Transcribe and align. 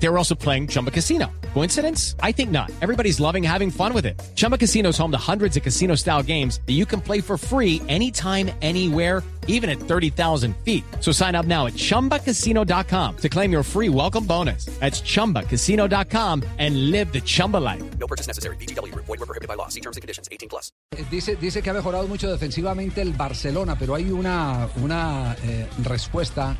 They 0.00 0.08
were 0.08 0.18
also 0.18 0.34
playing 0.34 0.68
Chumba 0.68 0.90
Casino. 0.90 1.30
Coincidence? 1.54 2.14
I 2.22 2.32
think 2.32 2.50
not. 2.50 2.70
Everybody's 2.80 3.18
loving 3.20 3.42
having 3.42 3.70
fun 3.70 3.92
with 3.92 4.06
it. 4.06 4.20
Chumba 4.36 4.56
Casino 4.56 4.90
is 4.90 4.98
home 4.98 5.10
to 5.10 5.18
hundreds 5.18 5.56
of 5.56 5.62
casino 5.62 5.96
style 5.96 6.22
games 6.22 6.60
that 6.66 6.74
you 6.74 6.86
can 6.86 7.00
play 7.00 7.20
for 7.20 7.36
free 7.36 7.82
anytime, 7.88 8.50
anywhere, 8.62 9.22
even 9.48 9.68
at 9.68 9.80
30,000 9.80 10.54
feet. 10.58 10.84
So 11.00 11.10
sign 11.10 11.34
up 11.34 11.46
now 11.46 11.66
at 11.66 11.72
chumbacasino.com 11.72 13.16
to 13.16 13.28
claim 13.28 13.50
your 13.50 13.62
free 13.64 13.88
welcome 13.88 14.24
bonus. 14.24 14.66
That's 14.78 15.00
chumbacasino.com 15.00 16.44
and 16.58 16.90
live 16.92 17.12
the 17.12 17.20
Chumba 17.20 17.56
life. 17.56 17.82
No 17.98 18.06
purchase 18.06 18.28
necessary. 18.28 18.56
BGW. 18.56 18.94
Void 18.94 19.08
were 19.08 19.26
prohibited 19.26 19.48
by 19.48 19.54
law. 19.54 19.68
See 19.68 19.80
terms 19.80 19.96
and 19.96 20.02
conditions. 20.02 20.28
18 20.30 20.48
plus. 20.48 20.70
Dice, 21.10 21.36
dice 21.40 21.62
que 21.62 21.70
ha 21.70 21.74
mejorado 21.74 22.06
mucho 22.06 22.30
defensivamente 22.30 23.02
el 23.02 23.14
Barcelona, 23.14 23.76
pero 23.78 23.94
hay 23.94 24.10
una, 24.10 24.68
una 24.82 25.34
eh, 25.42 25.66
respuesta 25.82 26.56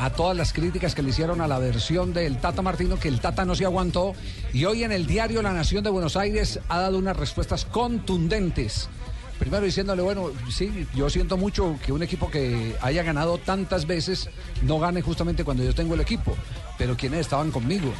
a 0.00 0.10
todas 0.10 0.36
las 0.36 0.52
críticas 0.52 0.94
que 0.94 1.02
le 1.02 1.10
hicieron 1.10 1.40
a 1.40 1.48
la 1.48 1.58
versión 1.58 2.12
del 2.12 2.38
Tata 2.38 2.62
Martino, 2.62 2.98
que 2.98 3.08
el 3.08 3.20
Tata 3.20 3.44
no 3.44 3.54
se 3.54 3.64
aguantó. 3.64 4.14
Y 4.52 4.64
hoy 4.64 4.84
en 4.84 4.92
el 4.92 5.06
diario 5.06 5.42
La 5.42 5.52
Nación 5.52 5.82
de 5.82 5.90
Buenos 5.90 6.16
Aires 6.16 6.60
ha 6.68 6.78
dado 6.78 6.98
unas 6.98 7.16
respuestas 7.16 7.64
contundentes. 7.64 8.88
Primero 9.38 9.64
diciéndole, 9.64 10.02
bueno, 10.02 10.30
sí, 10.50 10.86
yo 10.94 11.10
siento 11.10 11.36
mucho 11.36 11.76
que 11.84 11.92
un 11.92 12.02
equipo 12.02 12.30
que 12.30 12.76
haya 12.80 13.02
ganado 13.02 13.38
tantas 13.38 13.86
veces 13.86 14.30
no 14.62 14.78
gane 14.78 15.02
justamente 15.02 15.44
cuando 15.44 15.64
yo 15.64 15.74
tengo 15.74 15.94
el 15.94 16.00
equipo. 16.00 16.36
Pero 16.76 16.96
quienes 16.96 17.20
estaban 17.20 17.50
conmigo. 17.50 17.92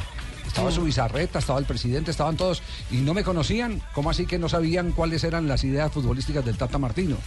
Estaba 0.47 0.71
su 0.71 0.83
bizarreta, 0.83 1.39
estaba 1.39 1.59
el 1.59 1.65
presidente, 1.65 2.11
estaban 2.11 2.35
todos 2.35 2.63
y 2.89 2.97
no 2.97 3.13
me 3.13 3.23
conocían. 3.23 3.81
¿Cómo 3.93 4.09
así 4.09 4.25
que 4.25 4.39
no 4.39 4.49
sabían 4.49 4.93
cuáles 4.93 5.23
eran 5.23 5.47
las 5.47 5.63
ideas 5.63 5.91
futbolísticas 5.91 6.43
del 6.43 6.57
Tata 6.57 6.77
Martino? 6.77 7.17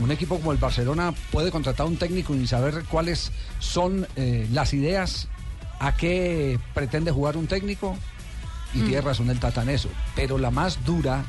Un 0.00 0.10
equipo 0.10 0.36
como 0.36 0.52
el 0.52 0.58
Barcelona 0.58 1.14
puede 1.30 1.50
contratar 1.50 1.86
a 1.86 1.88
un 1.88 1.96
técnico 1.96 2.34
y 2.34 2.46
saber 2.46 2.84
cuáles 2.90 3.30
son 3.60 4.06
eh, 4.16 4.48
las 4.52 4.74
ideas, 4.74 5.28
a 5.78 5.96
qué 5.96 6.58
pretende 6.74 7.12
jugar 7.12 7.36
un 7.36 7.46
técnico. 7.46 7.96
Y 8.74 8.80
tiene 8.80 9.02
razón 9.02 9.30
el 9.30 9.38
Tata 9.38 9.62
en 9.62 9.68
eso. 9.68 9.88
Pero 10.16 10.36
la 10.36 10.50
más 10.50 10.84
dura, 10.84 11.24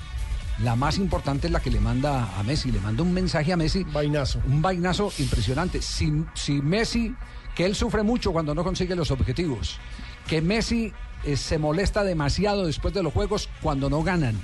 la 0.64 0.76
más 0.76 0.98
importante 0.98 1.46
es 1.46 1.54
la 1.54 1.60
que 1.60 1.70
le 1.70 1.80
manda 1.80 2.40
a 2.40 2.42
Messi. 2.42 2.72
Le 2.72 2.80
manda 2.80 3.04
un 3.04 3.14
mensaje 3.14 3.54
a 3.54 3.58
Messi. 3.58 3.84
Vainazo. 3.84 4.42
Un 4.48 4.64
vainazo 4.64 5.14
impresionante. 5.20 5.80
Si, 5.84 6.12
si 6.34 6.54
Messi, 6.54 7.14
que 7.56 7.68
él 7.68 7.76
sufre 7.76 8.02
mucho 8.02 8.32
cuando 8.32 8.56
no 8.56 8.64
consigue 8.64 8.96
los 8.96 9.12
objetivos, 9.12 9.78
que 10.28 10.42
Messi 10.42 10.92
eh, 11.24 11.38
se 11.38 11.60
molesta 11.60 12.04
demasiado 12.04 12.66
después 12.66 12.96
de 12.96 13.04
los 13.04 13.14
juegos 13.14 13.48
cuando 13.62 13.92
no 13.92 14.02
ganan, 14.02 14.36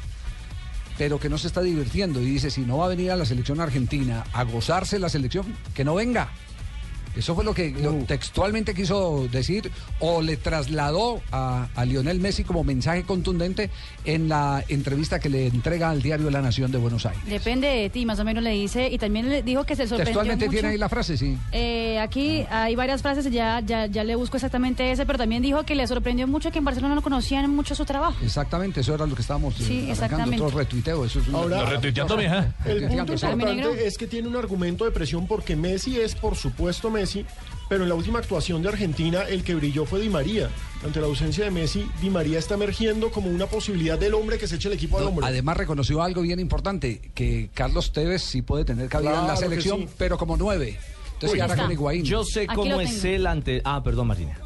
pero 0.97 1.19
que 1.19 1.29
no 1.29 1.37
se 1.37 1.47
está 1.47 1.61
divirtiendo 1.61 2.21
y 2.21 2.25
dice, 2.25 2.51
si 2.51 2.61
no 2.61 2.77
va 2.77 2.85
a 2.85 2.89
venir 2.89 3.11
a 3.11 3.15
la 3.15 3.25
selección 3.25 3.59
argentina 3.59 4.23
a 4.33 4.43
gozarse 4.43 4.99
la 4.99 5.09
selección, 5.09 5.55
que 5.73 5.83
no 5.83 5.95
venga. 5.95 6.29
Eso 7.15 7.35
fue 7.35 7.43
lo 7.43 7.53
que 7.53 7.71
lo 7.71 7.93
textualmente 8.05 8.73
quiso 8.73 9.27
decir 9.31 9.71
o 9.99 10.21
le 10.21 10.37
trasladó 10.37 11.21
a, 11.31 11.67
a 11.75 11.85
Lionel 11.85 12.19
Messi 12.19 12.43
como 12.43 12.63
mensaje 12.63 13.03
contundente 13.03 13.69
en 14.05 14.29
la 14.29 14.63
entrevista 14.69 15.19
que 15.19 15.29
le 15.29 15.47
entrega 15.47 15.89
al 15.89 16.01
diario 16.01 16.29
La 16.29 16.41
Nación 16.41 16.71
de 16.71 16.77
Buenos 16.77 17.05
Aires. 17.05 17.21
Depende 17.25 17.67
de 17.67 17.89
ti, 17.89 18.05
más 18.05 18.19
o 18.19 18.23
menos 18.23 18.43
le 18.43 18.51
dice. 18.51 18.87
Y 18.89 18.97
también 18.97 19.29
le 19.29 19.43
dijo 19.43 19.65
que 19.65 19.75
se 19.75 19.83
sorprendió 19.87 20.05
Textualmente 20.05 20.45
mucho. 20.45 20.53
tiene 20.55 20.67
ahí 20.69 20.77
la 20.77 20.89
frase, 20.89 21.17
sí. 21.17 21.37
Eh, 21.51 21.99
aquí 21.99 22.45
hay 22.49 22.75
varias 22.75 23.01
frases, 23.01 23.29
ya, 23.31 23.59
ya, 23.59 23.85
ya 23.87 24.03
le 24.03 24.15
busco 24.15 24.37
exactamente 24.37 24.91
ese, 24.91 25.05
pero 25.05 25.17
también 25.17 25.41
dijo 25.41 25.63
que 25.63 25.75
le 25.75 25.85
sorprendió 25.87 26.27
mucho 26.27 26.51
que 26.51 26.59
en 26.59 26.65
Barcelona 26.65 26.95
no 26.95 27.01
conocían 27.01 27.49
mucho 27.53 27.75
su 27.75 27.83
trabajo. 27.85 28.17
Exactamente, 28.23 28.79
eso 28.81 28.95
era 28.95 29.05
lo 29.05 29.15
que 29.15 29.21
estábamos 29.21 29.59
eh, 29.59 29.63
Sí, 29.65 29.87
exactamente. 29.89 30.41
Otro 30.43 30.57
retuiteo, 30.59 31.05
eso 31.05 31.19
es 31.19 31.27
un- 31.27 31.35
Ahora- 31.35 31.63
Lo 31.63 31.69
retuiteando, 31.71 32.15
mija. 32.17 32.53
El 32.65 32.87
punto 32.87 33.13
importante 33.13 33.85
es 33.87 33.97
que 33.97 34.07
tiene 34.07 34.27
un 34.27 34.35
argumento 34.35 34.85
de 34.85 34.91
presión 34.91 35.27
porque 35.27 35.55
Messi 35.55 35.99
es, 35.99 36.15
por 36.15 36.35
supuesto, 36.35 36.89
Messi, 36.89 37.00
pero 37.69 37.83
en 37.83 37.89
la 37.89 37.95
última 37.95 38.19
actuación 38.19 38.61
de 38.61 38.69
Argentina 38.69 39.21
el 39.29 39.43
que 39.43 39.55
brilló 39.55 39.85
fue 39.85 39.99
Di 40.01 40.09
María. 40.09 40.49
Ante 40.83 40.99
la 40.99 41.07
ausencia 41.07 41.45
de 41.45 41.51
Messi, 41.51 41.85
Di 42.01 42.09
María 42.09 42.39
está 42.39 42.55
emergiendo 42.55 43.11
como 43.11 43.29
una 43.29 43.45
posibilidad 43.45 43.97
del 43.99 44.13
hombre 44.13 44.37
que 44.37 44.47
se 44.47 44.55
eche 44.55 44.67
el 44.67 44.73
equipo 44.73 44.97
al 44.97 45.03
No, 45.03 45.09
hombro. 45.09 45.25
Además 45.25 45.57
reconoció 45.57 46.01
algo 46.01 46.21
bien 46.21 46.39
importante, 46.39 46.99
que 47.13 47.49
Carlos 47.53 47.93
Tevez 47.93 48.23
sí 48.23 48.41
puede 48.41 48.65
tener 48.65 48.89
cabida 48.89 49.21
en 49.21 49.27
la 49.27 49.35
selección, 49.35 49.81
sí. 49.81 49.87
pero 49.97 50.17
como 50.17 50.35
nueve. 50.37 50.77
Entonces 51.13 51.33
Uy. 51.41 51.47
ya 51.47 51.55
con 51.55 51.71
Higuaín. 51.71 52.03
Yo 52.03 52.23
sé 52.23 52.41
Aquí 52.41 52.55
cómo 52.55 52.81
es 52.81 53.03
él 53.05 53.27
ante. 53.27 53.61
Ah, 53.63 53.81
perdón, 53.83 54.07
Martina. 54.07 54.37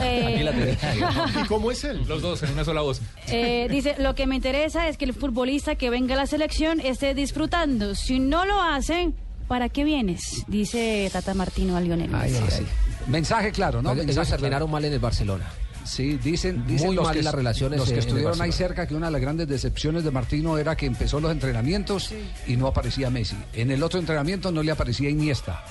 Eh, 0.00 0.24
Aquí 0.34 0.42
la 0.42 0.52
tenés. 0.52 0.78
¿Y 1.44 1.46
cómo 1.48 1.70
es 1.70 1.84
él? 1.84 2.02
Los 2.08 2.22
dos 2.22 2.42
en 2.44 2.52
una 2.52 2.64
sola 2.64 2.80
voz. 2.80 3.02
eh, 3.28 3.66
dice, 3.70 3.96
lo 3.98 4.14
que 4.14 4.26
me 4.26 4.36
interesa 4.36 4.88
es 4.88 4.96
que 4.96 5.04
el 5.04 5.12
futbolista 5.12 5.74
que 5.74 5.90
venga 5.90 6.14
a 6.14 6.18
la 6.18 6.26
selección 6.26 6.80
esté 6.80 7.14
disfrutando. 7.14 7.94
Si 7.94 8.18
no 8.20 8.46
lo 8.46 8.62
hacen, 8.62 9.14
¿para 9.48 9.68
qué 9.68 9.84
vienes? 9.84 10.44
Dice 10.48 11.08
Tata 11.12 11.34
Martino 11.34 11.76
a 11.76 11.80
Lionel 11.80 12.14
Ay, 12.14 12.30
Messi. 12.32 12.42
ay, 12.44 12.50
ay. 12.60 12.66
Mensaje 13.10 13.52
claro, 13.52 13.82
¿no? 13.82 13.92
Ellos 13.92 14.06
Mensaje 14.06 14.26
claro. 14.28 14.40
terminaron 14.40 14.70
mal 14.70 14.84
en 14.84 14.92
el 14.92 14.98
Barcelona. 14.98 15.50
Sí, 15.84 16.18
dicen, 16.22 16.64
dicen 16.66 16.86
Muy 16.88 16.96
los 16.96 17.04
mal 17.04 17.16
que, 17.16 17.22
las 17.22 17.34
relaciones 17.34 17.78
los 17.78 17.90
que 17.90 17.98
estuvieron 17.98 18.40
ahí 18.40 18.52
cerca 18.52 18.86
que 18.86 18.94
una 18.94 19.06
de 19.06 19.12
las 19.12 19.20
grandes 19.20 19.48
decepciones 19.48 20.04
de 20.04 20.10
Martino 20.10 20.56
era 20.58 20.76
que 20.76 20.86
empezó 20.86 21.20
los 21.20 21.30
entrenamientos 21.32 22.10
y 22.46 22.56
no 22.56 22.66
aparecía 22.66 23.10
Messi. 23.10 23.36
En 23.52 23.70
el 23.70 23.82
otro 23.82 23.98
entrenamiento 24.00 24.52
no 24.52 24.62
le 24.62 24.70
aparecía 24.72 25.10
Iniesta 25.10 25.64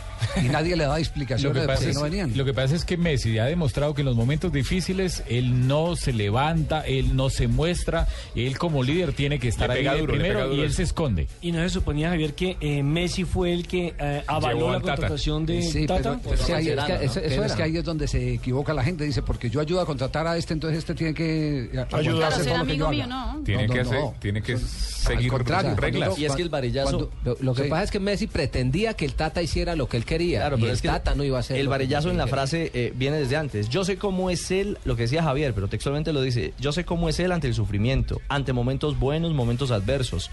y 0.44 0.50
nadie 0.50 0.76
le 0.76 0.84
daba 0.84 0.96
Lo 1.02 1.02
explicaciones 1.02 1.62
de 1.62 1.68
por 1.68 1.80
qué 1.80 1.90
es, 1.90 1.96
no 1.96 2.04
venían. 2.04 2.38
lo 2.38 2.46
que 2.46 2.54
pasa 2.54 2.76
es 2.76 2.86
que 2.86 2.98
Messi 2.98 3.40
ha 3.40 3.46
demostrado 3.46 3.94
que 3.94 4.02
en 4.02 4.06
los 4.08 4.16
momentos 4.16 4.52
difíciles 4.52 5.24
él 5.28 5.68
no 5.68 5.96
se 5.96 6.14
levanta, 6.14 6.82
él 6.82 7.16
no 7.16 7.30
se 7.30 7.48
muestra, 7.48 8.08
él 8.36 8.58
como 8.58 8.84
líder 8.84 9.14
tiene 9.14 9.40
que 9.40 9.48
estar 9.48 9.72
ahí 9.72 9.84
duro, 10.00 10.14
primero 10.14 10.54
y 10.54 10.60
él 10.62 10.74
se 10.74 10.84
esconde. 10.84 11.28
Y 11.42 11.52
no 11.52 11.60
se 11.64 11.70
suponía, 11.70 12.10
Javier, 12.10 12.34
que 12.36 12.58
eh, 12.60 12.84
Messi 12.84 13.24
fue 13.24 13.54
el 13.54 13.68
que 13.68 13.94
eh, 13.98 14.24
avaló 14.28 14.72
la 14.74 14.80
contratación 14.82 15.46
de 15.46 15.62
Sí, 15.64 15.86
Tata. 15.86 16.20
pero, 16.22 16.36
pero 16.36 16.44
Sí, 16.46 16.52
ahí, 16.52 16.68
es 16.70 16.76
que 16.76 16.82
pero 16.86 17.02
eso- 17.02 17.20
eso 17.20 17.44
es 17.46 17.52
que 17.54 17.64
ahí 17.64 17.78
es 17.78 17.84
donde 17.84 18.08
se 18.08 18.34
equivoca 18.34 18.74
la 18.74 18.84
gente. 18.84 19.04
Dice, 19.06 19.22
porque 19.22 19.50
yo 19.50 19.60
ayudo 19.62 19.82
a 19.82 19.86
contratar 20.02 20.26
a 20.28 20.38
este, 20.38 20.54
entonces 20.54 20.80
este 20.80 20.96
tiene 20.96 21.14
que 21.14 21.70
aguantarse 21.92 22.42
Claro, 22.44 22.62
amigo 22.62 22.90
mío. 22.90 23.06
¿no? 23.08 23.42
Tiene 23.46 23.68
No, 23.68 23.74
que 23.74 23.84
no, 23.84 23.90
hacer- 23.90 24.02
no. 24.02 24.16
tiene 24.20 24.42
que 24.42 24.58
seguir 24.58 25.32
reglas. 25.78 26.18
Y 26.18 26.26
es 26.26 26.36
que 26.36 26.42
el 26.42 26.50
varillazo. 26.50 27.12
lo 27.24 27.38
lo 27.40 27.54
que 27.54 27.64
Sí. 27.64 27.70
pasa 27.70 27.84
es 27.84 27.92
que 27.92 28.00
Messi 28.00 28.28
pretendía 28.28 28.94
que 28.96 29.06
el 29.06 29.14
Tata 29.14 29.42
hiciera 29.42 29.76
lo 29.76 29.88
que 29.88 29.98
él 29.98 30.06
quería. 30.06 30.40
Claro, 30.40 30.58
y 30.58 30.62
pero 30.62 30.72
el 30.72 30.76
es 30.76 30.82
que 30.82 30.88
Tata 30.88 31.14
no 31.16 31.24
iba 31.24 31.38
a 31.38 31.42
hacer. 31.42 31.58
El 31.58 31.68
varillazo 31.68 32.10
en 32.10 32.18
la 32.18 32.28
frase 32.28 32.72
eh, 32.74 32.94
viene 32.96 33.18
desde 33.18 33.36
antes. 33.38 33.70
Yo 33.70 33.86
sé 33.86 33.98
cómo 33.98 34.30
es 34.32 34.50
él, 34.52 34.78
lo 34.86 34.96
que 34.96 35.04
decía 35.04 35.22
Javier, 35.24 35.54
pero 35.54 35.68
textualmente 35.68 36.14
lo 36.14 36.22
dice. 36.22 36.54
Yo 36.60 36.72
sé 36.72 36.84
cómo 36.84 37.10
es 37.10 37.20
él 37.20 37.32
ante 37.32 37.48
el 37.48 37.54
sufrimiento, 37.54 38.22
ante 38.28 38.54
momentos 38.54 38.98
buenos, 38.98 39.34
momentos 39.34 39.70
adversos. 39.72 40.30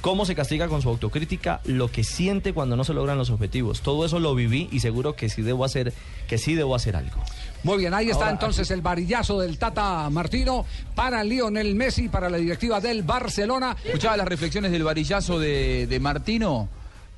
Cómo 0.00 0.24
se 0.24 0.34
castiga 0.34 0.68
con 0.68 0.80
su 0.80 0.88
autocrítica, 0.88 1.60
lo 1.64 1.90
que 1.90 2.04
siente 2.04 2.52
cuando 2.52 2.76
no 2.76 2.84
se 2.84 2.94
logran 2.94 3.18
los 3.18 3.30
objetivos. 3.30 3.80
Todo 3.80 4.06
eso 4.06 4.20
lo 4.20 4.34
viví 4.34 4.68
y 4.70 4.80
seguro 4.80 5.16
que 5.16 5.28
sí 5.28 5.42
debo 5.42 5.64
hacer, 5.64 5.92
que 6.28 6.38
sí 6.38 6.54
debo 6.54 6.76
hacer 6.76 6.94
algo. 6.94 7.20
Muy 7.64 7.78
bien, 7.78 7.94
ahí 7.94 8.06
está 8.06 8.26
Ahora, 8.26 8.30
entonces 8.30 8.70
el 8.70 8.80
varillazo 8.80 9.40
del 9.40 9.58
Tata 9.58 10.08
Martino 10.10 10.64
para 10.94 11.24
Lionel 11.24 11.74
Messi, 11.74 12.08
para 12.08 12.30
la 12.30 12.36
directiva 12.36 12.80
del 12.80 13.02
Barcelona. 13.02 13.76
Escuchaba 13.84 14.16
las 14.16 14.28
reflexiones 14.28 14.70
del 14.70 14.84
varillazo 14.84 15.40
de, 15.40 15.88
de 15.88 16.00
Martino. 16.00 16.68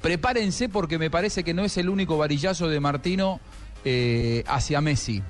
Prepárense 0.00 0.70
porque 0.70 0.98
me 0.98 1.10
parece 1.10 1.44
que 1.44 1.52
no 1.52 1.64
es 1.64 1.76
el 1.76 1.90
único 1.90 2.16
varillazo 2.16 2.68
de 2.68 2.80
Martino 2.80 3.40
eh, 3.84 4.44
hacia 4.46 4.80
Messi. 4.80 5.22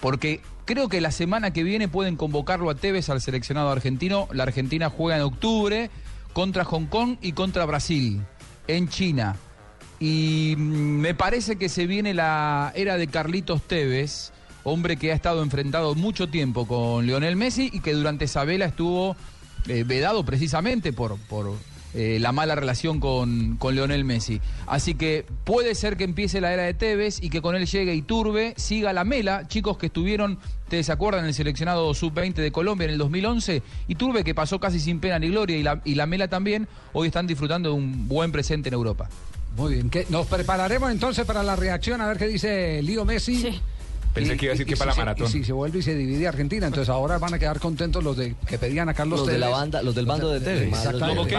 Porque 0.00 0.40
creo 0.64 0.88
que 0.88 1.00
la 1.00 1.12
semana 1.12 1.52
que 1.52 1.62
viene 1.62 1.86
pueden 1.86 2.16
convocarlo 2.16 2.70
a 2.70 2.74
Tevez 2.74 3.08
al 3.08 3.20
seleccionado 3.20 3.70
argentino. 3.70 4.28
La 4.32 4.42
Argentina 4.42 4.90
juega 4.90 5.16
en 5.16 5.22
octubre 5.22 5.90
contra 6.32 6.64
Hong 6.64 6.86
Kong 6.86 7.16
y 7.20 7.32
contra 7.32 7.64
Brasil 7.66 8.20
en 8.66 8.88
China. 8.88 9.36
Y 9.98 10.54
mm, 10.56 11.00
me 11.00 11.14
parece 11.14 11.56
que 11.56 11.68
se 11.68 11.86
viene 11.86 12.14
la 12.14 12.72
era 12.74 12.96
de 12.96 13.06
Carlitos 13.06 13.62
Tevez, 13.62 14.32
hombre 14.64 14.96
que 14.96 15.12
ha 15.12 15.14
estado 15.14 15.42
enfrentado 15.42 15.94
mucho 15.94 16.28
tiempo 16.28 16.66
con 16.66 17.06
Lionel 17.06 17.36
Messi 17.36 17.70
y 17.72 17.80
que 17.80 17.92
durante 17.92 18.24
esa 18.26 18.44
vela 18.44 18.66
estuvo 18.66 19.16
eh, 19.68 19.84
vedado 19.84 20.24
precisamente 20.24 20.92
por, 20.92 21.18
por 21.18 21.54
eh, 21.94 22.18
la 22.20 22.32
mala 22.32 22.54
relación 22.54 23.00
con, 23.00 23.56
con 23.56 23.74
Lionel 23.74 24.04
Messi. 24.04 24.40
Así 24.66 24.94
que 24.94 25.26
puede 25.44 25.74
ser 25.74 25.96
que 25.96 26.04
empiece 26.04 26.40
la 26.40 26.52
era 26.52 26.62
de 26.62 26.74
Tevez 26.74 27.22
y 27.22 27.30
que 27.30 27.42
con 27.42 27.56
él 27.56 27.66
llegue 27.66 27.94
Iturbe, 27.94 28.54
siga 28.56 28.92
la 28.92 29.04
Mela, 29.04 29.48
chicos 29.48 29.76
que 29.76 29.86
estuvieron, 29.86 30.38
ustedes 30.64 30.86
se 30.86 30.92
acuerdan, 30.92 31.22
en 31.22 31.28
el 31.28 31.34
seleccionado 31.34 31.92
sub-20 31.92 32.34
de 32.34 32.52
Colombia 32.52 32.84
en 32.84 32.92
el 32.92 32.98
2011, 32.98 33.62
Iturbe 33.88 34.24
que 34.24 34.34
pasó 34.34 34.60
casi 34.60 34.78
sin 34.78 35.00
pena 35.00 35.18
ni 35.18 35.28
gloria 35.28 35.56
y 35.56 35.62
la, 35.62 35.80
y 35.84 35.94
la 35.96 36.06
Mela 36.06 36.28
también, 36.28 36.68
hoy 36.92 37.08
están 37.08 37.26
disfrutando 37.26 37.70
de 37.70 37.74
un 37.74 38.08
buen 38.08 38.30
presente 38.32 38.68
en 38.68 38.74
Europa. 38.74 39.08
Muy 39.56 39.74
bien, 39.74 39.90
¿qué? 39.90 40.06
nos 40.10 40.26
prepararemos 40.26 40.92
entonces 40.92 41.24
para 41.26 41.42
la 41.42 41.56
reacción 41.56 42.00
a 42.00 42.06
ver 42.06 42.18
qué 42.18 42.28
dice 42.28 42.82
Lío 42.82 43.04
Messi. 43.04 43.36
Sí. 43.36 43.60
Pensé 44.12 44.36
que 44.36 44.46
iba 44.46 44.52
a 44.52 44.54
decir 44.54 44.66
que 44.66 44.76
para 44.76 44.88
la 44.88 44.92
si 44.92 44.96
se- 44.96 45.04
maratón. 45.04 45.26
y 45.26 45.30
si 45.30 45.44
se 45.44 45.52
vuelve 45.52 45.78
y 45.78 45.82
se 45.82 45.94
divide 45.94 46.26
Argentina, 46.26 46.66
entonces 46.66 46.88
ahora 46.88 47.18
van 47.18 47.34
a 47.34 47.38
quedar 47.38 47.60
contentos 47.60 48.02
los 48.02 48.16
de 48.16 48.34
que 48.46 48.58
pedían 48.58 48.88
a 48.88 48.94
Carlos 48.94 49.20
Los 49.20 49.28
de 49.28 49.38
la 49.38 49.46
Tevez. 49.46 49.58
banda, 49.60 49.82
los 49.82 49.94
del 49.94 50.06
bando 50.06 50.30
de 50.30 50.40
Tevez. 50.40 50.68
Exactamente. 50.68 51.30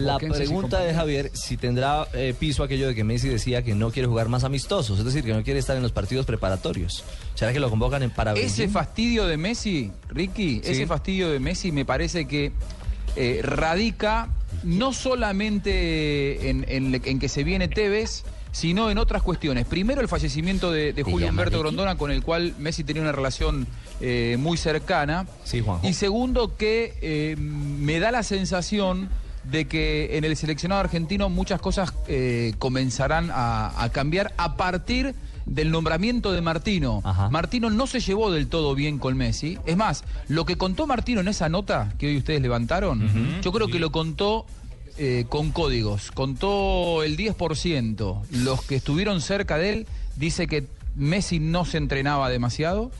La 0.00 0.18
pregunta 0.18 0.80
de. 0.80 0.92
Javier 0.94 1.30
si 1.34 1.56
tendrá 1.56 2.06
eh, 2.12 2.34
piso 2.38 2.62
aquello 2.62 2.86
de 2.86 2.94
que 2.94 3.02
Messi 3.02 3.28
decía 3.28 3.62
que 3.62 3.74
no 3.74 3.90
quiere 3.90 4.06
jugar 4.08 4.28
más 4.28 4.44
amistosos, 4.44 4.98
es 4.98 5.04
decir, 5.04 5.24
que 5.24 5.32
no 5.32 5.42
quiere 5.42 5.58
estar 5.58 5.76
en 5.76 5.82
los 5.82 5.90
partidos 5.92 6.26
preparatorios. 6.26 7.02
¿Será 7.34 7.52
que 7.52 7.58
lo 7.60 7.70
convocan 7.70 8.02
en 8.02 8.10
para 8.10 8.32
Ese 8.34 8.68
fastidio 8.68 9.26
de 9.26 9.36
Messi, 9.36 9.90
Ricky, 10.08 10.60
Sí. 10.62 10.70
ese 10.72 10.86
fastidio 10.86 11.30
de 11.30 11.40
Messi 11.40 11.72
me 11.72 11.84
parece 11.84 12.26
que 12.26 12.52
eh, 13.16 13.40
radica 13.42 14.28
no 14.62 14.92
solamente 14.92 16.48
en, 16.50 16.64
en- 16.68 17.00
en 17.04 17.18
que 17.18 17.28
se 17.28 17.44
viene 17.44 17.68
Tevez, 17.68 18.24
sino 18.52 18.90
en 18.90 18.98
otras 18.98 19.22
cuestiones. 19.22 19.66
Primero 19.66 20.00
el 20.00 20.08
fallecimiento 20.08 20.70
de, 20.70 20.92
de 20.92 21.02
Julio 21.02 21.28
Humberto 21.28 21.58
Grondona, 21.58 21.96
con 21.96 22.10
el 22.10 22.22
cual 22.22 22.54
Messi 22.58 22.84
tenía 22.84 23.02
una 23.02 23.12
relación 23.12 23.66
eh, 24.00 24.36
muy 24.38 24.56
cercana. 24.58 25.26
Sí. 25.44 25.62
Y 25.82 25.94
segundo 25.94 26.56
que 26.56 26.94
eh, 27.00 27.36
me 27.38 27.98
da 27.98 28.10
la 28.12 28.22
sensación 28.22 29.08
de 29.44 29.66
que 29.66 30.16
en 30.18 30.24
el 30.24 30.36
seleccionado 30.36 30.80
argentino 30.82 31.28
muchas 31.28 31.60
cosas 31.60 31.92
eh, 32.08 32.52
comenzarán 32.58 33.30
a, 33.32 33.82
a 33.82 33.88
cambiar 33.90 34.32
a 34.36 34.56
partir 34.56 35.14
del 35.46 35.70
nombramiento 35.70 36.32
de 36.32 36.40
Martino. 36.40 37.00
Ajá. 37.04 37.30
Martino 37.30 37.70
no 37.70 37.86
se 37.86 38.00
llevó 38.00 38.30
del 38.30 38.48
todo 38.48 38.74
bien 38.74 38.98
con 38.98 39.16
Messi. 39.16 39.58
Es 39.66 39.76
más, 39.76 40.04
lo 40.28 40.44
que 40.44 40.56
contó 40.56 40.86
Martino 40.86 41.20
en 41.20 41.28
esa 41.28 41.48
nota 41.48 41.92
que 41.98 42.08
hoy 42.08 42.16
ustedes 42.18 42.40
levantaron, 42.40 43.40
yo 43.42 43.52
creo 43.52 43.68
que 43.68 43.78
lo 43.78 43.92
contó 43.92 44.46
eh, 44.98 45.24
con 45.28 45.52
códigos. 45.52 46.10
Contó 46.10 47.02
el 47.02 47.16
10%. 47.16 48.22
Los 48.30 48.62
que 48.62 48.76
estuvieron 48.76 49.20
cerca 49.20 49.56
de 49.56 49.72
él 49.72 49.86
dice 50.16 50.46
que 50.46 50.66
Messi 50.94 51.38
no 51.38 51.64
se 51.64 51.78
entrenaba 51.78 52.28
demasiado, 52.28 52.90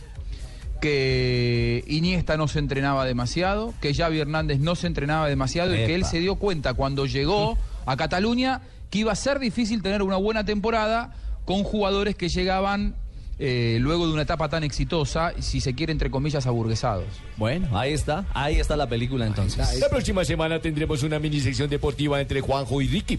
que 0.80 1.84
Iniesta 1.86 2.36
no 2.36 2.48
se 2.48 2.58
entrenaba 2.58 3.04
demasiado, 3.04 3.74
que 3.80 3.94
Xavi 3.94 4.20
Hernández 4.20 4.58
no 4.58 4.74
se 4.74 4.86
entrenaba 4.86 5.28
demasiado 5.28 5.74
y 5.74 5.78
que 5.78 5.94
él 5.94 6.04
se 6.04 6.18
dio 6.18 6.36
cuenta 6.36 6.74
cuando 6.74 7.06
llegó 7.06 7.58
a 7.86 7.96
Cataluña 7.96 8.62
que 8.90 9.00
iba 9.00 9.12
a 9.12 9.16
ser 9.16 9.38
difícil 9.38 9.82
tener 9.82 10.02
una 10.02 10.16
buena 10.16 10.44
temporada 10.44 11.14
con 11.44 11.64
jugadores 11.64 12.14
que 12.16 12.28
llegaban 12.28 12.94
eh, 13.38 13.78
luego 13.80 14.06
de 14.06 14.12
una 14.12 14.22
etapa 14.22 14.48
tan 14.48 14.62
exitosa, 14.62 15.32
si 15.40 15.60
se 15.60 15.74
quiere, 15.74 15.90
entre 15.90 16.10
comillas, 16.10 16.46
aburguesados. 16.46 17.06
Bueno, 17.36 17.76
ahí 17.76 17.92
está, 17.92 18.24
ahí 18.34 18.60
está 18.60 18.76
la 18.76 18.88
película 18.88 19.26
entonces. 19.26 19.80
La 19.80 19.88
próxima 19.88 20.24
semana 20.24 20.60
tendremos 20.60 21.02
una 21.02 21.18
mini 21.18 21.40
sección 21.40 21.68
deportiva 21.68 22.20
entre 22.20 22.40
Juanjo 22.40 22.80
y 22.80 22.88
Ricky. 22.88 23.18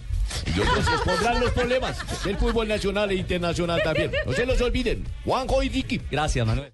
Y 0.56 0.60
otros 0.60 0.88
expondrán 0.88 1.42
los 1.42 1.52
problemas 1.52 1.98
del 2.24 2.38
fútbol 2.38 2.68
nacional 2.70 3.12
e 3.12 3.16
internacional 3.16 3.82
también. 3.84 4.12
No 4.26 4.34
se 4.34 4.46
los 4.46 4.62
olviden. 4.62 5.04
Juanjo 5.26 5.62
y 5.62 5.70
Ricky. 5.70 6.00
Gracias, 6.10 6.48
Manuel. 6.48 6.72